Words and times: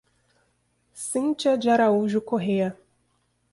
Cinthia 0.95 1.55
de 1.55 1.69
Araújo 1.69 2.19
Correa 2.23 2.75